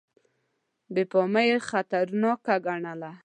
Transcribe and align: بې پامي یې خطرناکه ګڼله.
بې 0.93 1.03
پامي 1.11 1.43
یې 1.49 1.57
خطرناکه 1.69 2.55
ګڼله. 2.65 3.11